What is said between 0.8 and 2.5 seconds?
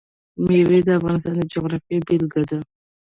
د افغانستان د جغرافیې بېلګه